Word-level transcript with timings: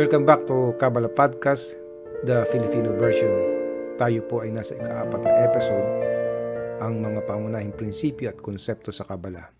Welcome 0.00 0.24
back 0.24 0.48
to 0.48 0.72
Kabbalah 0.80 1.12
Podcast, 1.12 1.76
the 2.24 2.48
Filipino 2.48 2.96
version. 2.96 3.36
Tayo 4.00 4.24
po 4.24 4.40
ay 4.40 4.48
nasa 4.48 4.72
ikaapat 4.72 5.20
na 5.20 5.44
episode, 5.44 5.88
ang 6.80 7.04
mga 7.04 7.28
pangunahing 7.28 7.76
prinsipyo 7.76 8.32
at 8.32 8.40
konsepto 8.40 8.96
sa 8.96 9.04
Kabbalah. 9.04 9.52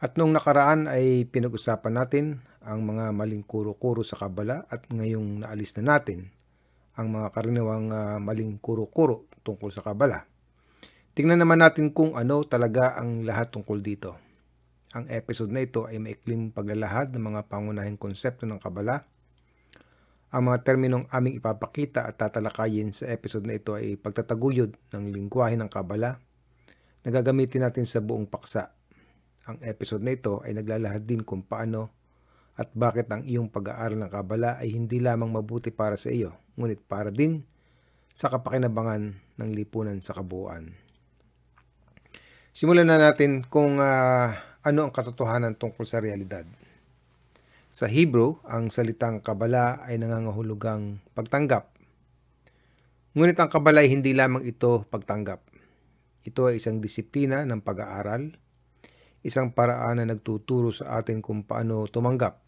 At 0.00 0.16
nung 0.16 0.32
nakaraan 0.32 0.88
ay 0.88 1.28
pinag-usapan 1.28 1.92
natin 1.92 2.40
ang 2.64 2.88
mga 2.88 3.12
maling 3.12 3.44
kuro-kuro 3.44 4.00
sa 4.00 4.16
Kabbalah 4.16 4.64
at 4.72 4.88
ngayong 4.88 5.44
naalis 5.44 5.76
na 5.76 5.92
natin 5.92 6.32
ang 6.96 7.12
mga 7.12 7.36
karaniwang 7.36 7.92
uh, 7.92 8.16
maling 8.16 8.56
kuro-kuro 8.64 9.28
tungkol 9.44 9.68
sa 9.76 9.84
Kabbalah. 9.84 10.24
Tingnan 11.12 11.36
naman 11.36 11.60
natin 11.60 11.92
kung 11.92 12.16
ano 12.16 12.48
talaga 12.48 12.96
ang 12.96 13.28
lahat 13.28 13.52
tungkol 13.52 13.76
dito. 13.76 14.31
Ang 14.92 15.08
episode 15.08 15.48
na 15.48 15.64
ito 15.64 15.88
ay 15.88 15.96
maikling 15.96 16.52
paglalahad 16.52 17.16
ng 17.16 17.32
mga 17.32 17.48
pangunahing 17.48 17.96
konsepto 17.96 18.44
ng 18.44 18.60
Kabala. 18.60 19.08
Ang 20.28 20.52
mga 20.52 20.68
terminong 20.68 21.08
aming 21.08 21.40
ipapakita 21.40 22.04
at 22.04 22.20
tatalakayin 22.20 22.92
sa 22.92 23.08
episode 23.08 23.48
na 23.48 23.56
ito 23.56 23.72
ay 23.72 23.96
pagtataguyod 23.96 24.76
ng 24.92 25.04
lingwahe 25.08 25.56
ng 25.56 25.72
Kabala 25.72 26.20
na 27.00 27.08
gagamitin 27.08 27.64
natin 27.64 27.88
sa 27.88 28.04
buong 28.04 28.28
paksa. 28.28 28.76
Ang 29.48 29.64
episode 29.64 30.04
na 30.04 30.12
ito 30.12 30.44
ay 30.44 30.60
naglalahad 30.60 31.08
din 31.08 31.24
kung 31.24 31.40
paano 31.40 31.88
at 32.60 32.68
bakit 32.76 33.08
ang 33.08 33.24
iyong 33.24 33.48
pag-aaral 33.48 33.96
ng 33.96 34.12
Kabala 34.12 34.60
ay 34.60 34.76
hindi 34.76 35.00
lamang 35.00 35.32
mabuti 35.32 35.72
para 35.72 35.96
sa 35.96 36.12
iyo, 36.12 36.36
ngunit 36.60 36.84
para 36.84 37.08
din 37.08 37.40
sa 38.12 38.28
kapakinabangan 38.28 39.16
ng 39.40 39.50
lipunan 39.56 40.04
sa 40.04 40.12
kabuuan. 40.12 40.76
Simulan 42.52 42.92
na 42.92 43.00
natin 43.00 43.40
kung 43.48 43.80
uh, 43.80 44.51
ano 44.62 44.86
ang 44.86 44.92
katotohanan 44.94 45.58
tungkol 45.58 45.82
sa 45.82 45.98
realidad. 45.98 46.46
Sa 47.74 47.90
Hebrew, 47.90 48.38
ang 48.46 48.70
salitang 48.70 49.18
kabala 49.18 49.82
ay 49.82 49.98
nangangahulugang 49.98 51.02
pagtanggap. 51.18 51.74
Ngunit 53.18 53.34
ang 53.42 53.50
kabala 53.50 53.82
ay 53.82 53.90
hindi 53.90 54.14
lamang 54.14 54.46
ito 54.46 54.86
pagtanggap. 54.86 55.42
Ito 56.22 56.46
ay 56.46 56.62
isang 56.62 56.78
disiplina 56.78 57.42
ng 57.42 57.58
pag-aaral, 57.58 58.38
isang 59.26 59.50
paraan 59.50 59.98
na 59.98 60.14
nagtuturo 60.14 60.70
sa 60.70 61.02
atin 61.02 61.18
kung 61.18 61.42
paano 61.42 61.90
tumanggap. 61.90 62.46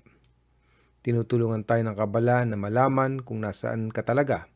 Tinutulungan 1.02 1.66
tayo 1.66 1.82
ng 1.82 1.98
kabala 1.98 2.46
na 2.46 2.54
malaman 2.54 3.26
kung 3.26 3.42
nasaan 3.42 3.90
ka 3.90 4.06
talaga, 4.06 4.46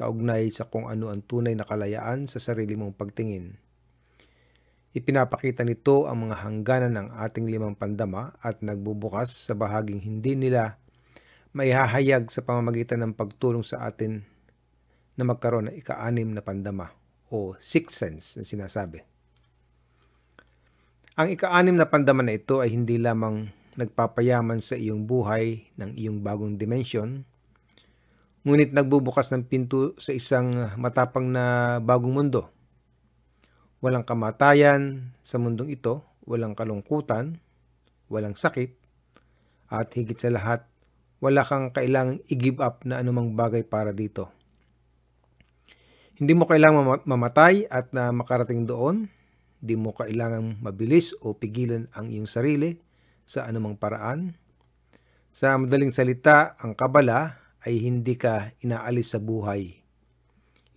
kaugnay 0.00 0.48
sa 0.48 0.66
kung 0.72 0.88
ano 0.88 1.12
ang 1.12 1.20
tunay 1.20 1.52
na 1.52 1.68
kalayaan 1.68 2.24
sa 2.24 2.40
sarili 2.40 2.72
mong 2.72 2.96
pagtingin. 2.96 3.60
Ipinapakita 4.92 5.64
nito 5.64 6.04
ang 6.04 6.28
mga 6.28 6.44
hangganan 6.44 6.92
ng 6.92 7.08
ating 7.16 7.48
limang 7.48 7.72
pandama 7.72 8.36
at 8.44 8.60
nagbubukas 8.60 9.48
sa 9.48 9.56
bahaging 9.56 10.04
hindi 10.04 10.36
nila 10.36 10.76
maihahayag 11.56 12.28
sa 12.28 12.44
pamamagitan 12.44 13.00
ng 13.00 13.16
pagtulong 13.16 13.64
sa 13.64 13.88
atin 13.88 14.20
na 15.16 15.24
magkaroon 15.24 15.72
ng 15.72 15.76
ika-anim 15.80 16.28
na 16.28 16.44
pandama 16.44 16.92
o 17.32 17.56
sixth 17.56 18.04
sense 18.04 18.36
na 18.36 18.44
sinasabi. 18.44 19.00
Ang 21.16 21.40
ika-anim 21.40 21.76
na 21.76 21.88
pandama 21.88 22.20
na 22.20 22.36
ito 22.36 22.60
ay 22.60 22.76
hindi 22.76 23.00
lamang 23.00 23.48
nagpapayaman 23.80 24.60
sa 24.60 24.76
iyong 24.76 25.08
buhay 25.08 25.72
ng 25.80 25.96
iyong 25.96 26.20
bagong 26.20 26.60
dimensyon, 26.60 27.24
ngunit 28.44 28.76
nagbubukas 28.76 29.32
ng 29.32 29.48
pinto 29.48 29.96
sa 29.96 30.12
isang 30.12 30.52
matapang 30.76 31.32
na 31.32 31.80
bagong 31.80 32.12
mundo 32.12 32.52
Walang 33.82 34.06
kamatayan 34.06 35.10
sa 35.26 35.42
mundong 35.42 35.74
ito, 35.74 36.06
walang 36.22 36.54
kalungkutan, 36.54 37.42
walang 38.06 38.38
sakit, 38.38 38.78
at 39.66 39.90
higit 39.98 40.14
sa 40.14 40.30
lahat, 40.30 40.62
wala 41.18 41.42
kang 41.42 41.74
kailangang 41.74 42.22
i-give 42.30 42.62
up 42.62 42.86
na 42.86 43.02
anumang 43.02 43.34
bagay 43.34 43.66
para 43.66 43.90
dito. 43.90 44.30
Hindi 46.14 46.38
mo 46.38 46.46
kailangang 46.46 47.02
mamatay 47.02 47.66
at 47.66 47.90
na 47.90 48.14
makarating 48.14 48.70
doon. 48.70 49.10
Hindi 49.58 49.74
mo 49.74 49.90
kailangang 49.90 50.62
mabilis 50.62 51.10
o 51.18 51.34
pigilan 51.34 51.90
ang 51.90 52.06
iyong 52.06 52.30
sarili 52.30 52.78
sa 53.26 53.50
anumang 53.50 53.74
paraan. 53.74 54.38
Sa 55.34 55.58
madaling 55.58 55.90
salita, 55.90 56.54
ang 56.62 56.78
kabala 56.78 57.34
ay 57.66 57.82
hindi 57.82 58.14
ka 58.14 58.54
inaalis 58.62 59.10
sa 59.10 59.18
buhay 59.18 59.81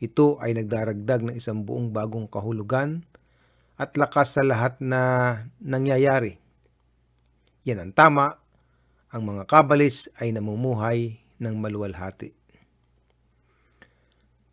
ito 0.05 0.37
ay 0.37 0.53
nagdaragdag 0.53 1.25
ng 1.25 1.35
isang 1.35 1.65
buong 1.65 1.89
bagong 1.89 2.29
kahulugan 2.29 3.01
at 3.75 3.97
lakas 3.97 4.37
sa 4.37 4.45
lahat 4.45 4.77
na 4.79 5.01
nangyayari. 5.59 6.37
Yan 7.65 7.81
ang 7.81 7.93
tama, 7.97 8.37
ang 9.09 9.25
mga 9.25 9.49
kabalis 9.49 10.07
ay 10.21 10.31
namumuhay 10.31 11.17
ng 11.41 11.55
maluwalhati. 11.57 12.31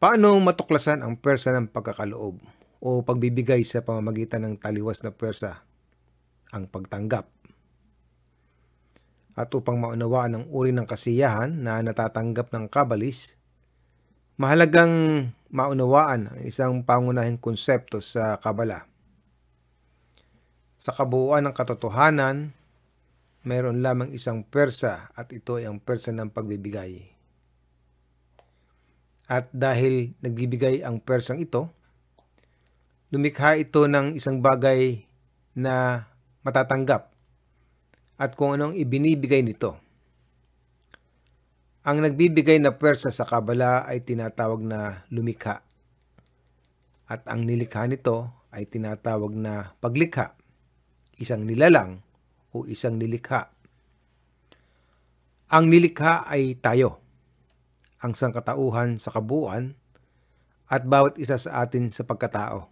Paano 0.03 0.35
matuklasan 0.43 1.05
ang 1.05 1.15
persa 1.21 1.55
ng 1.55 1.71
pagkakaloob 1.71 2.43
o 2.83 2.89
pagbibigay 3.07 3.63
sa 3.63 3.85
pamamagitan 3.85 4.43
ng 4.43 4.55
taliwas 4.59 5.07
na 5.07 5.15
persa? 5.15 5.63
Ang 6.51 6.67
pagtanggap. 6.67 7.31
At 9.39 9.49
upang 9.55 9.79
maunawaan 9.79 10.37
ang 10.37 10.45
uri 10.51 10.75
ng 10.75 10.85
kasiyahan 10.85 11.63
na 11.63 11.81
natatanggap 11.81 12.53
ng 12.53 12.67
kabalis, 12.69 13.41
Mahalagang 14.41 15.29
maunawaan 15.53 16.33
ang 16.33 16.41
isang 16.49 16.81
pangunahing 16.81 17.37
konsepto 17.37 18.01
sa 18.01 18.41
Kabala. 18.41 18.89
Sa 20.81 20.91
kabuuan 20.97 21.45
ng 21.47 21.55
katotohanan, 21.55 22.57
mayroon 23.45 23.85
lamang 23.85 24.11
isang 24.17 24.43
persa 24.43 25.13
at 25.13 25.31
ito 25.31 25.61
ay 25.61 25.69
ang 25.69 25.79
persa 25.79 26.11
ng 26.11 26.33
pagbibigay. 26.33 27.13
At 29.31 29.47
dahil 29.53 30.19
nagbibigay 30.25 30.83
ang 30.83 30.99
persang 30.99 31.39
ito, 31.39 31.71
lumikha 33.13 33.55
ito 33.55 33.87
ng 33.87 34.19
isang 34.19 34.43
bagay 34.43 35.05
na 35.53 36.09
matatanggap 36.43 37.13
at 38.19 38.35
kung 38.35 38.57
anong 38.57 38.75
ibinibigay 38.75 39.45
nito. 39.45 39.79
Ang 41.83 42.07
nagbibigay 42.07 42.63
na 42.63 42.79
pwersa 42.79 43.11
sa 43.11 43.27
kabala 43.27 43.83
ay 43.83 44.07
tinatawag 44.07 44.63
na 44.63 45.03
lumikha. 45.11 45.67
At 47.11 47.27
ang 47.27 47.43
nilikha 47.43 47.91
nito 47.91 48.31
ay 48.55 48.71
tinatawag 48.71 49.35
na 49.35 49.75
paglikha, 49.83 50.39
isang 51.19 51.43
nilalang 51.43 52.07
o 52.55 52.65
isang 52.71 53.03
nilikha. 53.03 53.51
Ang 55.51 55.69
nilikha 55.75 56.25
ay 56.31 56.55
tayo, 56.63 57.03
ang 58.01 58.15
sangkatauhan 58.15 59.03
sa 59.03 59.11
kabuuan 59.13 59.75
at 60.71 60.89
bawat 60.89 61.19
isa 61.21 61.37
sa 61.37 61.67
atin 61.67 61.93
sa 61.93 62.07
pagkatao. 62.07 62.72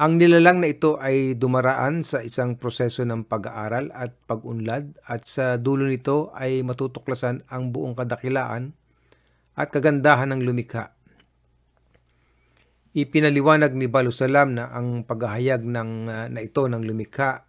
Ang 0.00 0.16
nilalang 0.16 0.64
na 0.64 0.72
ito 0.72 0.96
ay 0.96 1.36
dumaraan 1.36 2.00
sa 2.08 2.24
isang 2.24 2.56
proseso 2.56 3.04
ng 3.04 3.28
pag-aaral 3.28 3.92
at 3.92 4.16
pag-unlad 4.24 4.96
at 5.04 5.28
sa 5.28 5.60
dulo 5.60 5.84
nito 5.84 6.32
ay 6.32 6.64
matutuklasan 6.64 7.44
ang 7.52 7.68
buong 7.68 7.92
kadakilaan 7.92 8.72
at 9.60 9.68
kagandahan 9.68 10.32
ng 10.32 10.40
lumikha. 10.40 10.96
Ipinaliwanag 12.96 13.76
ni 13.76 13.92
Balusalam 13.92 14.56
na 14.56 14.72
ang 14.72 15.04
paghahayag 15.04 15.68
ng, 15.68 15.90
uh, 16.08 16.26
na 16.32 16.40
ito 16.40 16.64
ng 16.64 16.80
lumikha 16.80 17.44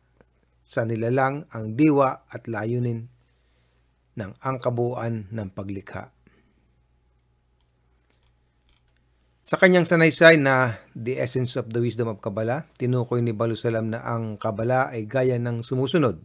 sa 0.59 0.83
nilalang 0.83 1.47
ang 1.55 1.79
diwa 1.79 2.27
at 2.27 2.51
layunin 2.51 3.07
ng 4.19 4.31
angkabuuan 4.43 5.31
ng 5.31 5.47
paglikha. 5.55 6.11
Sa 9.51 9.59
kanyang 9.59 9.83
sanaysay 9.83 10.39
na 10.39 10.79
The 10.95 11.19
Essence 11.19 11.59
of 11.59 11.67
the 11.75 11.83
Wisdom 11.83 12.07
of 12.07 12.23
Kabbalah, 12.23 12.71
tinukoy 12.79 13.19
ni 13.19 13.35
Balusalam 13.35 13.91
na 13.91 13.99
ang 13.99 14.39
Kabbalah 14.39 14.95
ay 14.95 15.03
gaya 15.03 15.35
ng 15.35 15.67
sumusunod. 15.67 16.23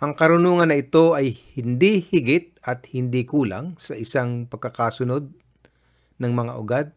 Ang 0.00 0.16
karunungan 0.16 0.72
na 0.72 0.80
ito 0.80 1.12
ay 1.12 1.36
hindi 1.52 2.00
higit 2.00 2.56
at 2.64 2.88
hindi 2.96 3.28
kulang 3.28 3.76
sa 3.76 3.92
isang 3.92 4.48
pagkakasunod 4.48 5.28
ng 6.16 6.32
mga 6.32 6.52
ugad 6.56 6.96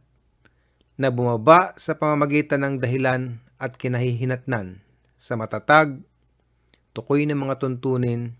na 0.95 1.11
bumaba 1.11 1.75
sa 1.75 1.99
pamamagitan 1.99 2.63
ng 2.63 2.79
dahilan 2.79 3.35
at 3.59 3.75
kinahihinatnan 3.75 4.79
sa 5.19 5.35
matatag, 5.35 6.07
tukoy 6.95 7.27
ng 7.27 7.35
mga 7.35 7.59
tuntunin, 7.59 8.39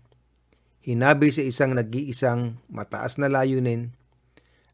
hinabi 0.80 1.28
sa 1.28 1.44
isang 1.44 1.76
nag-iisang 1.76 2.56
mataas 2.72 3.20
na 3.20 3.28
layunin, 3.28 3.92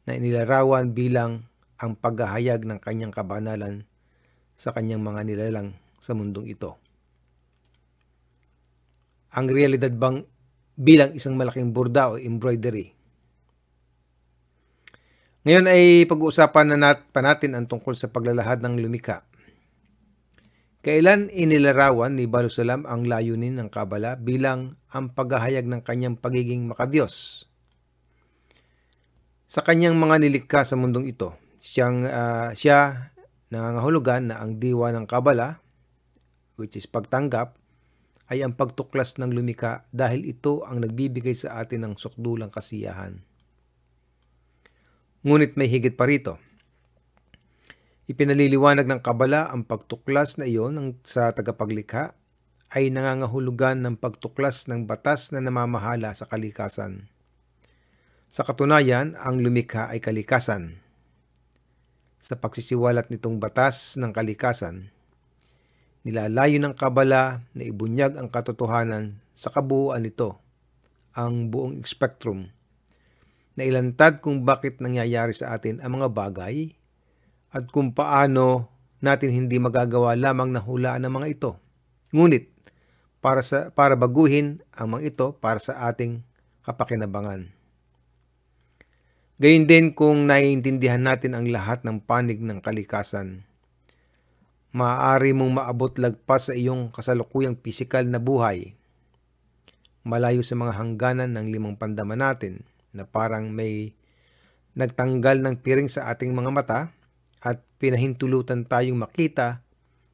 na 0.09 0.17
inilarawan 0.17 0.97
bilang 0.97 1.45
ang 1.77 1.93
paghahayag 1.93 2.65
ng 2.65 2.81
kanyang 2.81 3.13
kabanalan 3.13 3.85
sa 4.57 4.73
kanyang 4.73 5.05
mga 5.05 5.29
nilalang 5.29 5.77
sa 6.01 6.17
mundong 6.17 6.49
ito. 6.49 6.81
Ang 9.37 9.53
realidad 9.53 9.93
bang 9.93 10.25
bilang 10.73 11.13
isang 11.13 11.37
malaking 11.37 11.77
burda 11.77 12.17
o 12.17 12.17
embroidery? 12.17 12.97
Ngayon 15.45 15.67
ay 15.69 16.05
pag-uusapan 16.09 16.73
na 16.73 16.77
nat 16.77 17.09
pa 17.13 17.21
natin 17.21 17.53
ang 17.55 17.69
tungkol 17.69 17.93
sa 17.93 18.09
paglalahad 18.09 18.65
ng 18.65 18.81
lumika. 18.81 19.29
Kailan 20.85 21.29
inilarawan 21.33 22.17
ni 22.17 22.25
Balusalam 22.25 22.89
ang 22.89 23.05
layunin 23.05 23.59
ng 23.59 23.69
Kabala 23.69 24.17
bilang 24.17 24.79
ang 24.89 25.13
paghahayag 25.13 25.69
ng 25.69 25.83
kanyang 25.85 26.17
pagiging 26.17 26.65
makadiyos? 26.65 27.48
Sa 29.49 29.65
kanyang 29.65 29.97
mga 29.97 30.21
nilikha 30.21 30.61
sa 30.61 30.77
mundong 30.77 31.09
ito, 31.09 31.33
siyang, 31.57 32.05
uh, 32.05 32.53
siya 32.53 33.09
nangangahulugan 33.49 34.29
na 34.29 34.45
ang 34.45 34.61
diwa 34.61 34.93
ng 34.93 35.09
Kabala, 35.09 35.65
which 36.61 36.77
is 36.77 36.85
pagtanggap, 36.85 37.57
ay 38.29 38.45
ang 38.45 38.53
pagtuklas 38.53 39.17
ng 39.17 39.33
lumika 39.33 39.89
dahil 39.89 40.29
ito 40.29 40.69
ang 40.69 40.85
nagbibigay 40.85 41.33
sa 41.33 41.65
atin 41.65 41.89
ng 41.89 41.95
sukdulang 41.97 42.53
kasiyahan. 42.53 43.25
Ngunit 45.25 45.57
may 45.57 45.73
higit 45.73 45.97
pa 45.97 46.05
rito. 46.05 46.37
Ipinaliliwanag 48.05 48.85
ng 48.85 49.01
Kabala 49.01 49.49
ang 49.49 49.65
pagtuklas 49.65 50.37
na 50.37 50.45
iyon 50.45 50.77
ng, 50.77 50.89
sa 51.09 51.33
tagapaglikha 51.33 52.13
ay 52.77 52.93
nangangahulugan 52.93 53.81
ng 53.81 53.97
pagtuklas 53.97 54.69
ng 54.69 54.85
batas 54.85 55.33
na 55.33 55.41
namamahala 55.41 56.13
sa 56.13 56.29
kalikasan. 56.29 57.09
Sa 58.29 58.45
katunayan, 58.45 59.17
ang 59.17 59.41
lumikha 59.41 59.89
ay 59.89 60.01
kalikasan. 60.05 60.81
Sa 62.21 62.37
pagsisiwalat 62.37 63.09
nitong 63.09 63.41
batas 63.41 63.97
ng 63.97 64.13
kalikasan, 64.13 64.93
Nilalayo 66.09 66.57
ng 66.57 66.73
kabala 66.73 67.45
na 67.53 67.63
ibunyag 67.69 68.17
ang 68.17 68.33
katotohanan 68.33 69.21
sa 69.37 69.53
kabuuan 69.53 70.01
nito, 70.01 70.41
ang 71.13 71.53
buong 71.53 71.85
spectrum, 71.85 72.49
na 73.59 73.69
ilantad 73.69 74.25
kung 74.25 74.41
bakit 74.47 74.81
nangyayari 74.81 75.37
sa 75.37 75.53
atin 75.53 75.85
ang 75.85 76.01
mga 76.01 76.09
bagay 76.09 76.73
at 77.53 77.69
kung 77.69 77.93
paano 77.93 78.73
natin 79.05 79.37
hindi 79.37 79.61
magagawa 79.61 80.17
lamang 80.17 80.49
na 80.49 80.65
hulaan 80.65 81.05
ng 81.05 81.13
mga 81.13 81.29
ito. 81.29 81.51
Ngunit, 82.17 82.57
para, 83.21 83.45
sa, 83.45 83.75
para 83.75 83.93
baguhin 83.99 84.65
ang 84.73 84.97
mga 84.97 85.13
ito 85.13 85.27
para 85.37 85.61
sa 85.61 85.77
ating 85.93 86.25
kapakinabangan. 86.65 87.58
Gayun 89.39 89.71
din 89.71 89.95
kung 89.95 90.27
naiintindihan 90.27 91.03
natin 91.03 91.39
ang 91.39 91.47
lahat 91.47 91.87
ng 91.87 92.03
panig 92.03 92.43
ng 92.43 92.59
kalikasan 92.59 93.49
maaari 94.69 95.33
mong 95.33 95.65
maabot 95.65 95.93
lagpas 95.97 96.53
sa 96.53 96.55
iyong 96.55 96.93
kasalukuyang 96.93 97.57
pisikal 97.57 98.05
na 98.05 98.21
buhay. 98.21 98.77
Malayo 100.05 100.45
sa 100.45 100.57
mga 100.57 100.77
hangganan 100.77 101.35
ng 101.37 101.47
limang 101.53 101.77
pandama 101.77 102.17
natin 102.17 102.65
na 102.93 103.05
parang 103.05 103.51
may 103.53 103.93
nagtanggal 104.79 105.43
ng 105.43 105.55
piring 105.61 105.91
sa 105.91 106.09
ating 106.13 106.33
mga 106.33 106.51
mata 106.53 106.81
at 107.43 107.61
pinahintulutan 107.83 108.65
tayong 108.69 108.97
makita 108.97 109.65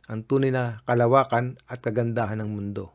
ang 0.09 0.25
tunay 0.25 0.53
na 0.53 0.85
kalawakan 0.85 1.57
at 1.69 1.81
kagandahan 1.81 2.41
ng 2.41 2.51
mundo. 2.51 2.93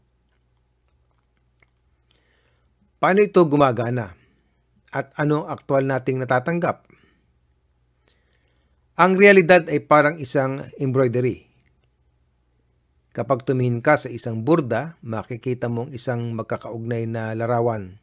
Paano 3.00 3.24
ito 3.24 3.40
gumagana? 3.48 4.19
At 4.90 5.14
ano 5.18 5.46
ang 5.46 5.54
aktwal 5.54 5.86
nating 5.86 6.22
natatanggap? 6.22 6.90
Ang 9.00 9.16
realidad 9.16 9.70
ay 9.70 9.86
parang 9.86 10.20
isang 10.20 10.66
embroidery 10.82 11.50
Kapag 13.10 13.42
tumingin 13.42 13.82
ka 13.82 13.98
sa 13.98 14.06
isang 14.08 14.46
burda, 14.46 14.96
makikita 15.02 15.66
mong 15.66 15.98
isang 15.98 16.38
magkakaugnay 16.38 17.10
na 17.10 17.34
larawan. 17.34 17.98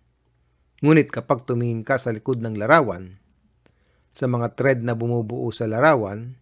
Ngunit 0.83 1.15
kapag 1.15 1.47
tumingin 1.47 1.87
ka 1.87 1.95
sa 1.95 2.11
likod 2.11 2.43
ng 2.43 2.59
larawan, 2.59 3.23
sa 4.11 4.27
mga 4.27 4.59
thread 4.59 4.83
na 4.83 4.99
bumubuo 4.99 5.47
sa 5.55 5.71
larawan, 5.71 6.35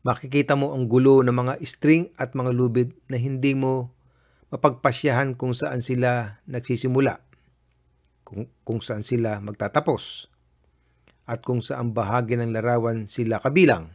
makikita 0.00 0.56
mo 0.56 0.72
ang 0.72 0.88
gulo 0.88 1.20
ng 1.20 1.30
mga 1.30 1.54
string 1.68 2.08
at 2.16 2.32
mga 2.32 2.56
lubid 2.56 2.96
na 3.12 3.20
hindi 3.20 3.52
mo 3.52 3.92
mapagpasyahan 4.48 5.36
kung 5.36 5.52
saan 5.52 5.84
sila 5.84 6.40
nagsisimula, 6.48 7.20
kung, 8.28 8.44
kung 8.60 8.84
saan 8.84 9.00
sila 9.00 9.40
magtatapos, 9.40 10.28
at 11.24 11.40
kung 11.40 11.64
saan 11.64 11.96
bahagi 11.96 12.36
ng 12.36 12.52
larawan 12.52 13.08
sila 13.08 13.40
kabilang. 13.40 13.88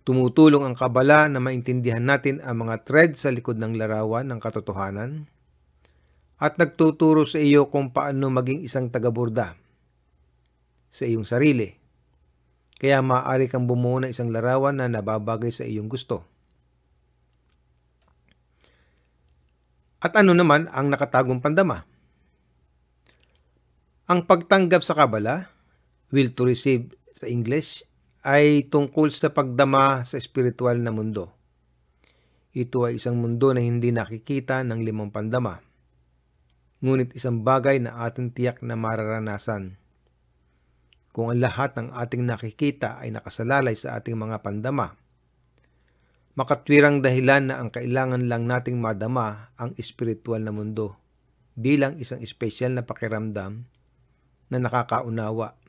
Tumutulong 0.00 0.64
ang 0.64 0.72
kabala 0.72 1.28
na 1.28 1.44
maintindihan 1.44 2.00
natin 2.00 2.40
ang 2.40 2.64
mga 2.64 2.88
thread 2.88 3.20
sa 3.20 3.28
likod 3.28 3.60
ng 3.60 3.76
larawan 3.76 4.32
ng 4.32 4.40
katotohanan 4.40 5.28
at 6.40 6.56
nagtuturo 6.56 7.28
sa 7.28 7.36
iyo 7.36 7.68
kung 7.68 7.92
paano 7.92 8.32
maging 8.32 8.64
isang 8.64 8.88
tagaburda 8.88 9.60
sa 10.88 11.04
iyong 11.04 11.28
sarili. 11.28 11.76
Kaya 12.80 13.04
maaari 13.04 13.44
kang 13.44 13.68
bumuo 13.68 14.00
ng 14.00 14.08
isang 14.08 14.32
larawan 14.32 14.80
na 14.80 14.88
nababagay 14.88 15.52
sa 15.52 15.68
iyong 15.68 15.92
gusto. 15.92 16.24
At 20.00 20.16
ano 20.16 20.32
naman 20.32 20.64
ang 20.72 20.88
nakatagong 20.88 21.44
pandama? 21.44 21.89
Ang 24.10 24.26
pagtanggap 24.26 24.82
sa 24.82 24.98
kabala, 24.98 25.54
will 26.10 26.34
to 26.34 26.42
receive 26.42 26.90
sa 27.14 27.30
English, 27.30 27.86
ay 28.26 28.66
tungkol 28.66 29.06
sa 29.14 29.30
pagdama 29.30 30.02
sa 30.02 30.18
espiritual 30.18 30.82
na 30.82 30.90
mundo. 30.90 31.30
Ito 32.50 32.90
ay 32.90 32.98
isang 32.98 33.22
mundo 33.22 33.54
na 33.54 33.62
hindi 33.62 33.94
nakikita 33.94 34.66
ng 34.66 34.82
limang 34.82 35.14
pandama. 35.14 35.62
Ngunit 36.82 37.14
isang 37.14 37.46
bagay 37.46 37.78
na 37.78 38.02
ating 38.02 38.34
tiyak 38.34 38.66
na 38.66 38.74
mararanasan. 38.74 39.78
Kung 41.14 41.30
ang 41.30 41.38
lahat 41.38 41.78
ng 41.78 41.94
ating 41.94 42.26
nakikita 42.26 42.98
ay 42.98 43.14
nakasalalay 43.14 43.78
sa 43.78 43.94
ating 43.94 44.18
mga 44.18 44.42
pandama, 44.42 44.98
makatwirang 46.34 46.98
dahilan 46.98 47.54
na 47.54 47.62
ang 47.62 47.70
kailangan 47.70 48.26
lang 48.26 48.50
nating 48.50 48.82
madama 48.82 49.54
ang 49.54 49.70
espiritual 49.78 50.42
na 50.42 50.50
mundo 50.50 50.98
bilang 51.54 51.94
isang 52.02 52.18
espesyal 52.18 52.74
na 52.74 52.82
pakiramdam 52.82 53.70
na 54.50 54.58
nakakaunawa 54.58 55.60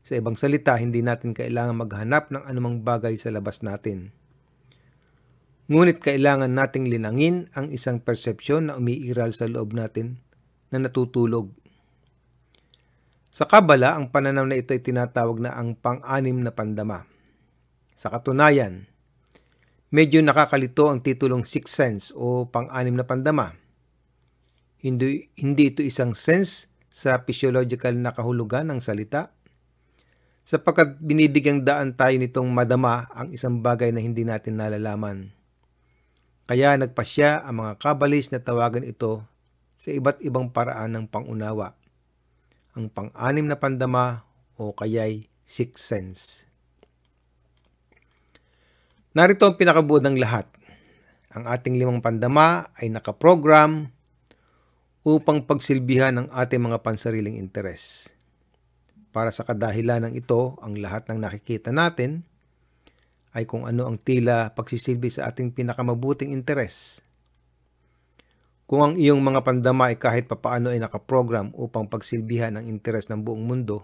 sa 0.00 0.16
ibang 0.16 0.36
salita, 0.36 0.76
hindi 0.80 1.04
natin 1.04 1.36
kailangan 1.36 1.76
maghanap 1.76 2.32
ng 2.32 2.42
anumang 2.48 2.80
bagay 2.80 3.20
sa 3.20 3.28
labas 3.28 3.60
natin. 3.60 4.10
Ngunit 5.70 6.02
kailangan 6.02 6.50
nating 6.50 6.90
linangin 6.90 7.46
ang 7.54 7.70
isang 7.70 8.02
persepsyon 8.02 8.72
na 8.72 8.74
umiiral 8.74 9.30
sa 9.30 9.46
loob 9.46 9.70
natin 9.70 10.18
na 10.74 10.82
natutulog. 10.82 11.54
Sa 13.30 13.46
Kabala, 13.46 13.94
ang 13.94 14.10
pananaw 14.10 14.42
na 14.50 14.58
ito 14.58 14.74
ay 14.74 14.82
tinatawag 14.82 15.38
na 15.38 15.54
ang 15.54 15.78
pang-anim 15.78 16.42
na 16.42 16.50
pandama. 16.50 17.06
Sa 17.94 18.10
katunayan, 18.10 18.90
medyo 19.94 20.18
nakakalito 20.26 20.90
ang 20.90 20.98
titulong 21.06 21.46
Sixth 21.46 21.70
Sense 21.70 22.10
o 22.10 22.50
pang-anim 22.50 22.98
na 22.98 23.06
pandama. 23.06 23.54
Hindi, 24.82 25.30
hindi 25.38 25.70
ito 25.70 25.86
isang 25.86 26.18
sense 26.18 26.69
sa 26.90 27.22
physiological 27.22 27.94
na 27.94 28.10
kahulugan 28.10 28.66
ng 28.68 28.82
salita, 28.82 29.30
sapagkat 30.42 30.98
binibigyang 30.98 31.62
daan 31.62 31.94
tayo 31.94 32.18
nitong 32.18 32.50
madama 32.50 33.06
ang 33.14 33.30
isang 33.30 33.62
bagay 33.62 33.94
na 33.94 34.02
hindi 34.02 34.26
natin 34.26 34.58
nalalaman. 34.58 35.30
Kaya 36.50 36.74
nagpasya 36.74 37.46
ang 37.46 37.62
mga 37.62 37.78
kabalis 37.78 38.34
na 38.34 38.42
tawagan 38.42 38.82
ito 38.82 39.22
sa 39.78 39.94
iba't 39.94 40.18
ibang 40.26 40.50
paraan 40.50 40.98
ng 40.98 41.06
pangunawa. 41.06 41.78
Ang 42.74 42.90
pang-anim 42.90 43.46
na 43.46 43.54
pandama 43.54 44.26
o 44.58 44.74
kaya'y 44.74 45.30
sixth 45.46 45.86
sense. 45.86 46.50
Narito 49.14 49.46
ang 49.46 49.54
pinakabuod 49.54 50.02
ng 50.02 50.18
lahat. 50.18 50.50
Ang 51.30 51.46
ating 51.46 51.78
limang 51.78 52.02
pandama 52.02 52.74
ay 52.74 52.90
nakaprogram 52.90 53.94
upang 55.00 55.40
pagsilbihan 55.48 56.12
ng 56.12 56.26
ating 56.28 56.60
mga 56.60 56.84
pansariling 56.84 57.40
interes. 57.40 58.12
Para 59.10 59.32
sa 59.32 59.48
kadahilan 59.48 60.06
ng 60.06 60.14
ito, 60.14 60.60
ang 60.60 60.76
lahat 60.76 61.08
ng 61.08 61.18
nakikita 61.18 61.72
natin 61.72 62.28
ay 63.32 63.48
kung 63.48 63.64
ano 63.64 63.88
ang 63.88 63.96
tila 63.96 64.52
pagsisilbi 64.52 65.08
sa 65.08 65.32
ating 65.32 65.56
pinakamabuting 65.56 66.36
interes. 66.36 67.00
Kung 68.68 68.86
ang 68.86 68.94
iyong 68.94 69.18
mga 69.18 69.42
pandama 69.42 69.90
ay 69.90 69.98
kahit 69.98 70.30
papaano 70.30 70.70
ay 70.70 70.78
nakaprogram 70.78 71.50
upang 71.58 71.90
pagsilbihan 71.90 72.54
ang 72.54 72.70
interes 72.70 73.10
ng 73.10 73.18
buong 73.18 73.42
mundo, 73.42 73.82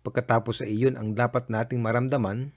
pagkatapos 0.00 0.64
sa 0.64 0.66
iyon 0.66 0.96
ang 0.96 1.12
dapat 1.12 1.52
nating 1.52 1.84
maramdaman, 1.84 2.48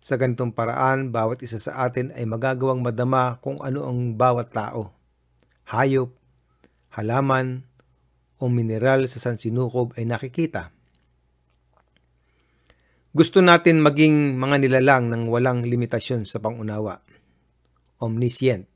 sa 0.00 0.14
ganitong 0.16 0.54
paraan, 0.54 1.10
bawat 1.10 1.42
isa 1.42 1.58
sa 1.58 1.82
atin 1.82 2.14
ay 2.14 2.24
magagawang 2.24 2.78
madama 2.80 3.42
kung 3.42 3.58
ano 3.60 3.84
ang 3.84 4.14
bawat 4.16 4.48
tao, 4.54 4.95
hayop, 5.70 6.14
halaman, 6.94 7.66
o 8.36 8.52
mineral 8.52 9.08
sa 9.08 9.18
sansinukob 9.18 9.96
ay 9.96 10.04
nakikita. 10.04 10.70
Gusto 13.16 13.40
natin 13.40 13.80
maging 13.80 14.36
mga 14.36 14.60
nilalang 14.60 15.08
ng 15.08 15.32
walang 15.32 15.64
limitasyon 15.64 16.28
sa 16.28 16.36
pangunawa. 16.36 17.00
Omniscient. 17.96 18.68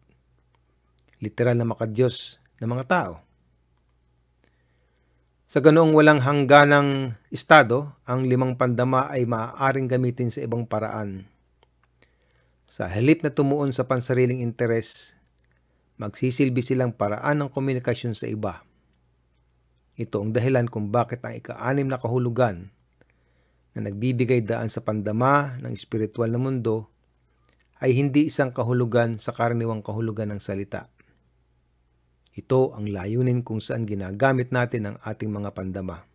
Literal 1.21 1.61
na 1.61 1.69
makadiyos 1.69 2.41
ng 2.57 2.69
mga 2.73 2.85
tao. 2.89 3.13
Sa 5.45 5.61
ganoong 5.61 5.93
walang 5.93 6.25
hangganang 6.25 7.21
estado, 7.29 8.01
ang 8.09 8.25
limang 8.25 8.57
pandama 8.57 9.13
ay 9.13 9.29
maaaring 9.29 9.93
gamitin 9.93 10.33
sa 10.33 10.41
ibang 10.41 10.65
paraan. 10.65 11.29
Sa 12.65 12.89
halip 12.89 13.21
na 13.21 13.35
tumuon 13.35 13.77
sa 13.77 13.85
pansariling 13.85 14.41
interes, 14.41 15.20
magsisilbi 16.01 16.65
silang 16.65 16.97
paraan 16.97 17.45
ng 17.45 17.51
komunikasyon 17.53 18.17
sa 18.17 18.25
iba. 18.25 18.65
Ito 20.01 20.25
ang 20.25 20.33
dahilan 20.33 20.73
kung 20.73 20.89
bakit 20.89 21.21
ang 21.21 21.37
ika-anim 21.37 21.85
na 21.85 22.01
kahulugan 22.01 22.73
na 23.77 23.85
nagbibigay 23.85 24.41
daan 24.41 24.73
sa 24.73 24.81
pandama 24.81 25.61
ng 25.61 25.77
espiritual 25.77 26.33
na 26.33 26.41
mundo 26.41 26.89
ay 27.85 27.93
hindi 27.93 28.33
isang 28.33 28.49
kahulugan 28.57 29.21
sa 29.21 29.37
karaniwang 29.37 29.85
kahulugan 29.85 30.33
ng 30.33 30.41
salita. 30.41 30.89
Ito 32.33 32.73
ang 32.73 32.89
layunin 32.89 33.45
kung 33.45 33.61
saan 33.61 33.85
ginagamit 33.85 34.57
natin 34.57 34.89
ang 34.89 34.97
ating 35.05 35.29
mga 35.29 35.53
pandama. 35.53 36.09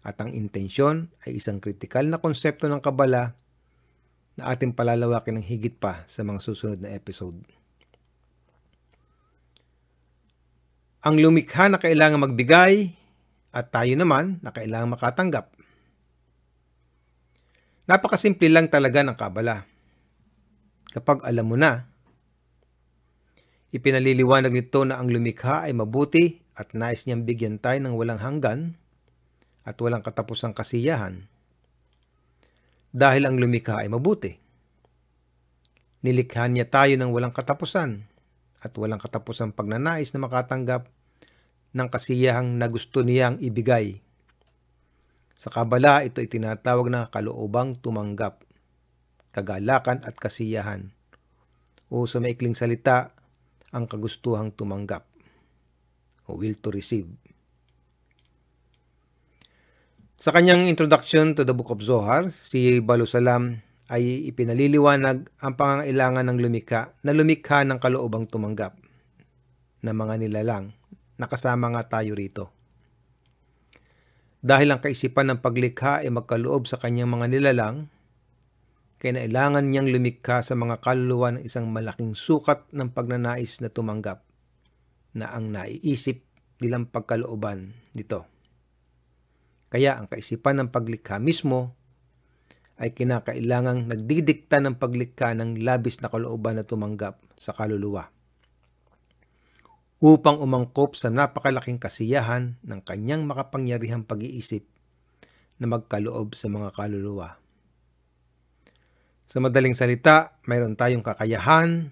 At 0.00 0.16
ang 0.24 0.32
intensyon 0.32 1.12
ay 1.28 1.36
isang 1.36 1.60
kritikal 1.60 2.08
na 2.08 2.16
konsepto 2.16 2.64
ng 2.64 2.80
kabala 2.80 3.36
na 4.40 4.42
ating 4.48 4.72
palalawakin 4.72 5.36
ng 5.36 5.44
higit 5.44 5.76
pa 5.76 6.08
sa 6.08 6.24
mga 6.24 6.40
susunod 6.40 6.80
na 6.80 6.96
episode. 6.96 7.57
Ang 10.98 11.22
lumikha 11.22 11.70
na 11.70 11.78
kailangan 11.78 12.26
magbigay 12.26 12.90
at 13.54 13.70
tayo 13.70 13.94
naman 13.94 14.42
na 14.42 14.50
kailangan 14.50 14.98
makatanggap. 14.98 15.54
Napakasimple 17.88 18.50
lang 18.50 18.66
talaga 18.68 19.00
ng 19.06 19.16
kabala. 19.16 19.64
Kapag 20.90 21.24
alam 21.24 21.46
mo 21.46 21.56
na, 21.56 21.88
ipinaliliwanag 23.70 24.52
nito 24.52 24.82
na 24.82 24.98
ang 24.98 25.08
lumikha 25.08 25.64
ay 25.64 25.72
mabuti 25.72 26.42
at 26.58 26.74
nais 26.74 27.06
niyang 27.06 27.22
bigyan 27.22 27.62
tayo 27.62 27.78
ng 27.78 27.94
walang 27.94 28.20
hanggan 28.20 28.74
at 29.62 29.78
walang 29.78 30.02
katapusang 30.02 30.56
kasiyahan 30.56 31.28
dahil 32.90 33.28
ang 33.28 33.36
lumikha 33.38 33.78
ay 33.78 33.88
mabuti. 33.92 34.34
Nilikha 36.02 36.50
niya 36.50 36.66
tayo 36.66 36.94
ng 36.98 37.10
walang 37.14 37.34
katapusan 37.34 38.06
at 38.68 38.76
walang 38.76 39.00
katapusang 39.00 39.56
pagnanais 39.56 40.12
na 40.12 40.20
makatanggap 40.20 40.92
ng 41.72 41.88
kasiyahang 41.88 42.60
na 42.60 42.68
gusto 42.68 43.00
niyang 43.00 43.40
ibigay. 43.40 44.04
Sa 45.32 45.48
kabala, 45.48 46.04
ito 46.04 46.20
ay 46.20 46.28
tinatawag 46.28 46.92
na 46.92 47.08
kaloobang 47.08 47.80
tumanggap, 47.80 48.44
kagalakan 49.32 50.04
at 50.04 50.12
kasiyahan. 50.20 50.92
O 51.88 52.04
sa 52.04 52.20
maikling 52.20 52.52
salita, 52.58 53.16
ang 53.72 53.88
kagustuhang 53.88 54.52
tumanggap 54.52 55.08
o 56.28 56.36
will 56.36 56.56
to 56.60 56.68
receive. 56.68 57.08
Sa 60.18 60.34
kanyang 60.34 60.66
introduction 60.68 61.32
to 61.32 61.46
the 61.46 61.54
Book 61.54 61.70
of 61.72 61.80
Zohar, 61.80 62.28
si 62.28 62.82
Balusalam 62.82 63.62
ay 63.88 64.28
ipinaliliwanag 64.28 65.32
ang 65.40 65.52
pangangailangan 65.56 66.28
ng 66.28 66.38
lumikha 66.38 66.92
na 67.00 67.16
lumikha 67.16 67.64
ng 67.64 67.80
kaloobang 67.80 68.28
tumanggap 68.28 68.76
na 69.80 69.96
mga 69.96 70.20
nilalang. 70.20 70.76
Nakasama 71.16 71.72
nga 71.72 71.98
tayo 71.98 72.12
rito. 72.12 72.52
Dahil 74.38 74.70
ang 74.70 74.78
kaisipan 74.84 75.34
ng 75.34 75.40
paglikha 75.42 76.04
ay 76.04 76.12
magkaloob 76.14 76.68
sa 76.70 76.78
kanyang 76.78 77.10
mga 77.10 77.26
nilalang, 77.32 77.90
kailangan 79.00 79.66
niyang 79.66 79.90
lumikha 79.90 80.44
sa 80.44 80.54
mga 80.54 80.78
kaluluwa 80.78 81.34
ng 81.34 81.42
isang 81.42 81.70
malaking 81.70 82.14
sukat 82.14 82.66
ng 82.70 82.90
pagnanais 82.94 83.58
na 83.62 83.70
tumanggap 83.70 84.22
na 85.16 85.32
ang 85.32 85.50
naiisip 85.50 86.22
nilang 86.60 86.90
pagkalooban 86.90 87.72
nito. 87.94 88.26
Kaya 89.70 89.96
ang 89.96 90.10
kaisipan 90.10 90.60
ng 90.62 90.68
paglikha 90.74 91.22
mismo 91.22 91.77
ay 92.78 92.94
kinakailangang 92.94 93.90
nagdidikta 93.90 94.62
ng 94.62 94.78
paglikha 94.78 95.34
ng 95.34 95.62
labis 95.62 95.98
na 95.98 96.08
kalooban 96.08 96.58
na 96.58 96.64
tumanggap 96.64 97.18
sa 97.34 97.50
kaluluwa 97.50 98.14
upang 99.98 100.38
umangkop 100.38 100.94
sa 100.94 101.10
napakalaking 101.10 101.82
kasiyahan 101.82 102.54
ng 102.62 102.80
kanyang 102.86 103.26
makapangyarihang 103.26 104.06
pag-iisip 104.06 104.62
na 105.58 105.66
magkaloob 105.66 106.38
sa 106.38 106.46
mga 106.46 106.70
kaluluwa. 106.70 107.42
Sa 109.26 109.42
madaling 109.42 109.74
salita, 109.74 110.38
mayroon 110.46 110.78
tayong 110.78 111.02
kakayahan, 111.02 111.90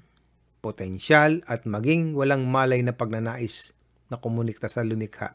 potensyal 0.62 1.42
at 1.50 1.66
maging 1.66 2.14
walang 2.14 2.46
malay 2.46 2.80
na 2.80 2.94
pagnanais 2.94 3.74
na 4.06 4.22
komunikta 4.22 4.70
sa 4.70 4.86
lumikha 4.86 5.34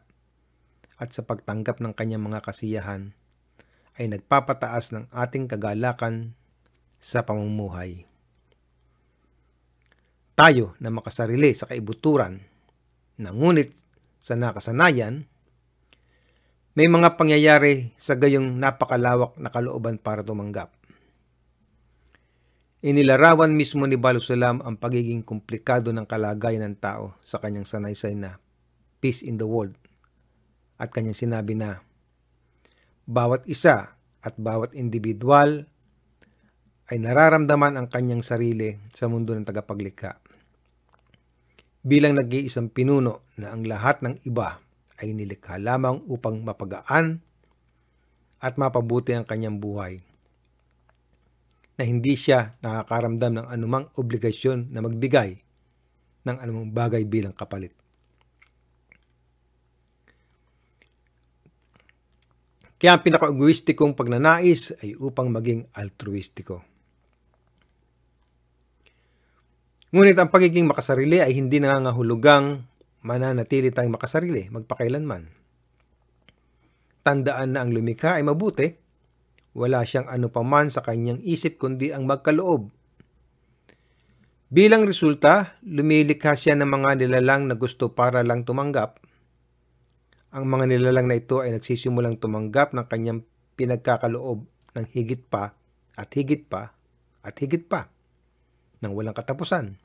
at 0.96 1.12
sa 1.12 1.28
pagtanggap 1.28 1.84
ng 1.84 1.92
kanyang 1.92 2.24
mga 2.24 2.40
kasiyahan 2.40 3.12
ay 4.00 4.12
nagpapataas 4.12 4.96
ng 4.96 5.06
ating 5.12 5.52
kagalakan 5.52 6.36
sa 7.02 7.26
pamumuhay. 7.26 8.06
Tayo 10.38 10.78
na 10.80 10.94
makasarili 10.94 11.52
sa 11.54 11.68
kaibuturan 11.68 12.40
na 13.20 13.30
ngunit 13.36 13.74
sa 14.22 14.38
nakasanayan, 14.38 15.26
may 16.72 16.88
mga 16.88 17.20
pangyayari 17.20 17.92
sa 18.00 18.16
gayong 18.16 18.56
napakalawak 18.56 19.36
na 19.36 19.52
kalooban 19.52 20.00
para 20.00 20.24
tumanggap. 20.24 20.72
Inilarawan 22.82 23.54
mismo 23.54 23.86
ni 23.86 24.00
Balusalam 24.00 24.64
ang 24.66 24.74
pagiging 24.74 25.22
komplikado 25.22 25.94
ng 25.94 26.08
kalagayan 26.08 26.66
ng 26.66 26.78
tao 26.82 27.14
sa 27.22 27.38
kanyang 27.38 27.68
sanaysay 27.68 28.18
na 28.18 28.42
peace 28.98 29.22
in 29.22 29.38
the 29.38 29.46
world 29.46 29.78
at 30.82 30.90
kanyang 30.90 31.14
sinabi 31.14 31.54
na 31.54 31.86
bawat 33.12 33.44
isa 33.44 34.00
at 34.24 34.34
bawat 34.40 34.72
individual 34.72 35.68
ay 36.88 36.98
nararamdaman 37.00 37.76
ang 37.76 37.88
kanyang 37.92 38.24
sarili 38.24 38.80
sa 38.96 39.12
mundo 39.12 39.36
ng 39.36 39.44
tagapaglikha. 39.44 40.16
Bilang 41.84 42.16
nag-iisang 42.16 42.72
pinuno 42.72 43.28
na 43.36 43.52
ang 43.52 43.68
lahat 43.68 44.00
ng 44.00 44.24
iba 44.24 44.64
ay 45.04 45.12
nilikha 45.12 45.60
lamang 45.60 46.00
upang 46.08 46.40
mapagaan 46.40 47.20
at 48.40 48.56
mapabuti 48.56 49.12
ang 49.12 49.28
kanyang 49.28 49.60
buhay 49.60 50.00
na 51.76 51.84
hindi 51.84 52.14
siya 52.16 52.54
nakakaramdam 52.62 53.42
ng 53.42 53.48
anumang 53.50 53.90
obligasyon 53.98 54.72
na 54.72 54.86
magbigay 54.86 55.42
ng 56.22 56.38
anumang 56.38 56.70
bagay 56.70 57.02
bilang 57.04 57.34
kapalit. 57.34 57.74
Kaya 62.82 62.98
ang 62.98 63.06
pinaka-egoistikong 63.06 63.94
pagnanais 63.94 64.74
ay 64.82 64.98
upang 64.98 65.30
maging 65.30 65.70
altruistiko. 65.78 66.66
Ngunit 69.94 70.18
ang 70.18 70.34
pagiging 70.34 70.66
makasarili 70.66 71.22
ay 71.22 71.38
hindi 71.38 71.62
nangangahulugang 71.62 72.66
mananatili 73.06 73.70
tayong 73.70 73.94
makasarili 73.94 74.50
magpakailanman. 74.50 75.30
Tandaan 77.06 77.54
na 77.54 77.62
ang 77.62 77.70
lumikha 77.70 78.18
ay 78.18 78.26
mabuti, 78.26 78.74
wala 79.54 79.86
siyang 79.86 80.10
ano 80.10 80.34
paman 80.34 80.74
sa 80.74 80.82
kanyang 80.82 81.22
isip 81.22 81.62
kundi 81.62 81.94
ang 81.94 82.10
magkaloob. 82.10 82.66
Bilang 84.50 84.90
resulta, 84.90 85.54
lumilikha 85.62 86.34
siya 86.34 86.58
ng 86.58 86.66
mga 86.66 86.98
nilalang 86.98 87.46
na 87.46 87.54
gusto 87.54 87.94
para 87.94 88.26
lang 88.26 88.42
tumanggap 88.42 88.98
ang 90.32 90.48
mga 90.48 90.72
nilalang 90.72 91.12
na 91.12 91.20
ito 91.20 91.44
ay 91.44 91.52
nagsisimulang 91.52 92.16
tumanggap 92.16 92.72
ng 92.72 92.88
kanyang 92.88 93.28
pinagkakaloob 93.60 94.48
ng 94.72 94.86
higit 94.96 95.28
pa 95.28 95.52
at 96.00 96.08
higit 96.16 96.48
pa 96.48 96.72
at 97.22 97.36
higit 97.36 97.68
pa 97.68 97.92
ng 98.80 98.92
walang 98.96 99.14
katapusan. 99.14 99.76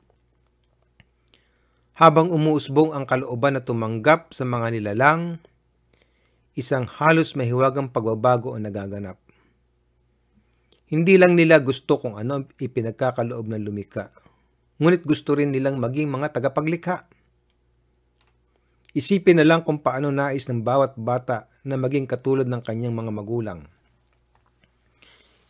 Habang 1.97 2.31
umuusbong 2.31 2.93
ang 2.95 3.03
kalooban 3.03 3.57
na 3.57 3.61
tumanggap 3.65 4.31
sa 4.31 4.45
mga 4.45 4.77
nilalang, 4.77 5.41
isang 6.53 6.85
halos 6.85 7.33
mahiwagang 7.33 7.89
pagbabago 7.89 8.53
ang 8.53 8.69
nagaganap. 8.69 9.17
Hindi 10.87 11.19
lang 11.19 11.35
nila 11.35 11.59
gusto 11.59 11.99
kung 11.99 12.15
ano 12.15 12.39
ang 12.39 12.45
ipinagkakaloob 12.55 13.51
ng 13.51 13.65
lumika, 13.65 14.15
ngunit 14.79 15.03
gusto 15.03 15.35
rin 15.35 15.51
nilang 15.51 15.81
maging 15.81 16.07
mga 16.07 16.37
tagapaglikha. 16.37 17.16
Isipin 18.97 19.37
na 19.37 19.45
lang 19.45 19.61
kung 19.61 19.77
paano 19.77 20.09
nais 20.09 20.49
ng 20.49 20.65
bawat 20.65 20.97
bata 20.97 21.45
na 21.61 21.77
maging 21.77 22.09
katulad 22.09 22.49
ng 22.49 22.65
kanyang 22.65 22.97
mga 22.97 23.11
magulang. 23.13 23.59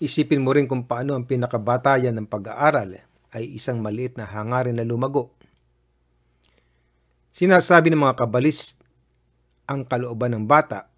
Isipin 0.04 0.44
mo 0.44 0.52
rin 0.52 0.68
kung 0.68 0.84
paano 0.84 1.16
ang 1.16 1.24
pinakabatayan 1.24 2.12
ng 2.12 2.28
pag-aaral 2.28 3.08
ay 3.32 3.44
isang 3.56 3.80
maliit 3.80 4.20
na 4.20 4.28
hangarin 4.28 4.76
na 4.76 4.84
lumago. 4.84 5.32
Sinasabi 7.32 7.88
ng 7.88 8.04
mga 8.04 8.20
kabalis 8.20 8.76
ang 9.64 9.88
kalooban 9.88 10.36
ng 10.36 10.44
bata 10.44 10.92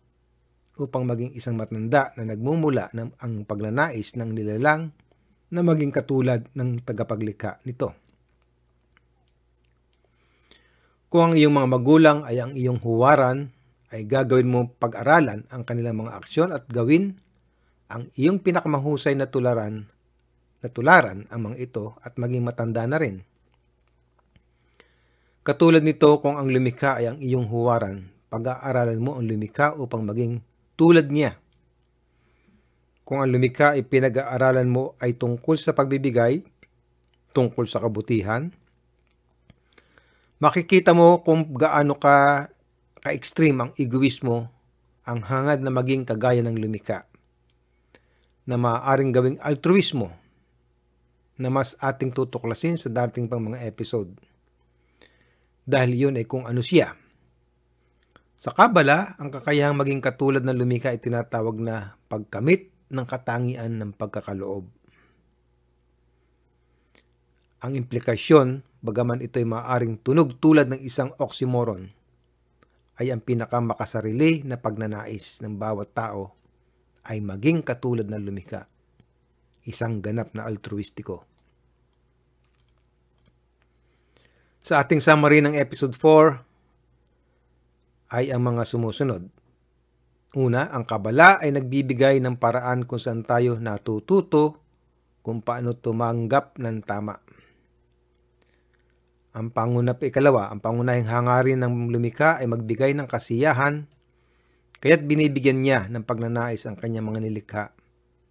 upang 0.82 1.06
maging 1.06 1.38
isang 1.38 1.54
matanda 1.54 2.18
na 2.18 2.34
nagmumula 2.34 2.90
ng 2.98 3.14
ang 3.22 3.46
pagnanais 3.46 4.18
ng 4.18 4.30
nilalang 4.34 4.90
na 5.54 5.62
maging 5.62 5.94
katulad 5.94 6.50
ng 6.58 6.82
tagapaglikha 6.82 7.62
nito. 7.62 8.09
Kung 11.10 11.22
ang 11.30 11.34
iyong 11.34 11.56
mga 11.58 11.70
magulang 11.74 12.20
ay 12.24 12.38
ang 12.38 12.54
iyong 12.54 12.78
huwaran, 12.80 13.50
ay 13.90 14.06
gagawin 14.06 14.46
mo 14.46 14.70
pag-aralan 14.78 15.50
ang 15.50 15.66
kanilang 15.66 16.06
mga 16.06 16.14
aksyon 16.22 16.54
at 16.54 16.70
gawin 16.70 17.18
ang 17.90 18.06
iyong 18.14 18.38
pinakamahusay 18.38 19.18
na 19.18 19.26
tularan 19.26 19.90
natularan 20.60 21.28
ang 21.32 21.52
mga 21.52 21.58
ito 21.60 21.96
at 22.04 22.20
maging 22.20 22.44
matanda 22.44 22.84
na 22.84 23.00
rin. 23.00 23.24
Katulad 25.44 25.82
nito 25.82 26.20
kung 26.20 26.36
ang 26.36 26.52
lumikha 26.52 27.00
ay 27.00 27.10
ang 27.10 27.20
iyong 27.24 27.48
huwaran, 27.48 28.12
pag-aaralan 28.28 29.00
mo 29.00 29.16
ang 29.16 29.26
lumikha 29.26 29.74
upang 29.74 30.04
maging 30.06 30.44
tulad 30.76 31.10
niya. 31.10 31.40
Kung 33.08 33.24
ang 33.24 33.32
lumikha 33.32 33.74
ay 33.74 33.88
pinag-aaralan 33.88 34.70
mo 34.70 34.94
ay 35.02 35.18
tungkol 35.18 35.58
sa 35.58 35.74
pagbibigay, 35.74 36.46
tungkol 37.34 37.66
sa 37.66 37.82
kabutihan, 37.82 38.52
makikita 40.40 40.96
mo 40.96 41.20
kung 41.20 41.52
gaano 41.56 42.00
ka 42.00 42.48
ka-extreme 43.00 43.56
ang 43.64 43.72
egoismo, 43.80 44.52
ang 45.08 45.24
hangad 45.24 45.64
na 45.64 45.72
maging 45.72 46.04
kagaya 46.04 46.44
ng 46.44 46.60
lumikha, 46.60 47.08
na 48.44 48.60
maaaring 48.60 49.16
gawing 49.16 49.40
altruismo, 49.40 50.12
na 51.40 51.48
mas 51.48 51.80
ating 51.80 52.12
tutuklasin 52.12 52.76
sa 52.76 52.92
dating 52.92 53.32
pang 53.32 53.40
mga 53.40 53.64
episode. 53.64 54.12
Dahil 55.64 55.96
yun 55.96 56.20
ay 56.20 56.28
kung 56.28 56.44
ano 56.44 56.60
siya. 56.60 57.00
Sa 58.36 58.52
Kabala, 58.52 59.16
ang 59.20 59.32
kakayahang 59.32 59.80
maging 59.80 60.04
katulad 60.04 60.44
ng 60.44 60.60
lumikha 60.60 60.92
ay 60.92 61.00
tinatawag 61.00 61.60
na 61.60 61.96
pagkamit 62.12 62.72
ng 62.92 63.06
katangian 63.08 63.80
ng 63.80 63.92
pagkakaloob. 63.96 64.68
Ang 67.60 67.72
implikasyon, 67.76 68.64
bagaman 68.80 69.24
ito'y 69.24 69.48
maaaring 69.48 70.00
tunog 70.00 70.40
tulad 70.40 70.72
ng 70.72 70.80
isang 70.84 71.12
oxymoron, 71.20 71.92
ay 73.00 73.16
ang 73.16 73.24
pinakamakasarili 73.24 74.44
na 74.44 74.60
pagnanais 74.60 75.40
ng 75.40 75.56
bawat 75.56 75.96
tao 75.96 76.36
ay 77.08 77.24
maging 77.24 77.64
katulad 77.64 78.12
ng 78.12 78.28
lumikha, 78.28 78.68
isang 79.64 80.04
ganap 80.04 80.36
na 80.36 80.44
altruistiko. 80.44 81.24
Sa 84.60 84.84
ating 84.84 85.00
summary 85.00 85.40
ng 85.40 85.56
episode 85.56 85.96
4 85.96 88.12
ay 88.12 88.36
ang 88.36 88.44
mga 88.44 88.68
sumusunod. 88.68 89.32
Una, 90.36 90.68
ang 90.70 90.86
kabala 90.86 91.42
ay 91.42 91.50
nagbibigay 91.56 92.22
ng 92.22 92.38
paraan 92.38 92.86
kung 92.86 93.02
saan 93.02 93.26
tayo 93.26 93.58
natututo 93.58 94.62
kung 95.24 95.42
paano 95.42 95.74
tumanggap 95.74 96.60
ng 96.60 96.86
tama. 96.86 97.18
Ang 99.40 99.56
panguna 99.56 99.96
pa 99.96 100.12
ikalawa, 100.12 100.52
ang 100.52 100.60
pangunahing 100.60 101.08
hangarin 101.08 101.64
ng 101.64 101.96
lumika 101.96 102.36
ay 102.44 102.52
magbigay 102.52 102.92
ng 102.92 103.08
kasiyahan, 103.08 103.88
kaya't 104.84 105.08
binibigyan 105.08 105.64
niya 105.64 105.88
ng 105.88 106.04
pagnanais 106.04 106.68
ang 106.68 106.76
kanyang 106.76 107.08
mga 107.08 107.24
nilikha 107.24 107.72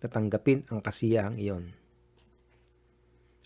na 0.05 0.07
tanggapin 0.13 0.69
ang 0.69 0.85
kasiyahang 0.85 1.41
iyon. 1.41 1.73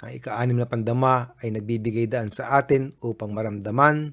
Ang 0.02 0.11
ika-anim 0.19 0.59
na 0.59 0.66
pandama 0.66 1.38
ay 1.38 1.54
nagbibigay 1.54 2.11
daan 2.11 2.35
sa 2.35 2.59
atin 2.59 2.99
upang 2.99 3.31
maramdaman 3.31 4.11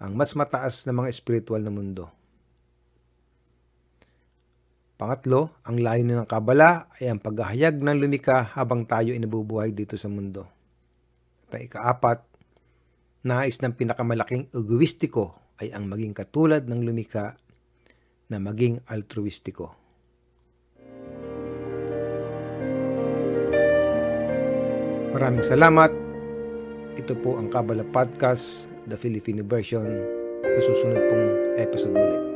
ang 0.00 0.12
mas 0.16 0.32
mataas 0.32 0.88
na 0.88 0.96
mga 0.96 1.12
espiritual 1.12 1.60
na 1.60 1.68
mundo. 1.68 2.08
Pangatlo, 4.96 5.52
ang 5.68 5.84
layunin 5.84 6.24
ng 6.24 6.30
kabala 6.32 6.88
ay 6.96 7.12
ang 7.12 7.20
paghahayag 7.20 7.76
ng 7.76 8.00
lumika 8.00 8.56
habang 8.56 8.88
tayo 8.88 9.12
ay 9.12 9.20
nabubuhay 9.20 9.68
dito 9.68 10.00
sa 10.00 10.08
mundo. 10.08 10.48
At 11.44 11.60
ang 11.60 11.64
ikaapat, 11.68 12.33
nais 13.24 13.56
ng 13.64 13.72
pinakamalaking 13.72 14.52
egoistiko 14.52 15.40
ay 15.64 15.72
ang 15.72 15.88
maging 15.88 16.12
katulad 16.12 16.68
ng 16.68 16.84
lumika 16.84 17.40
na 18.28 18.36
maging 18.36 18.84
altruistiko. 18.84 19.72
Maraming 25.16 25.46
salamat. 25.46 25.88
Ito 27.00 27.16
po 27.22 27.40
ang 27.40 27.48
Kabala 27.48 27.86
Podcast, 27.88 28.68
the 28.90 28.98
Filipino 28.98 29.40
version. 29.40 29.88
Sa 30.44 30.60
susunod 30.60 31.00
pong 31.08 31.26
episode 31.56 31.96
ulit. 31.96 32.33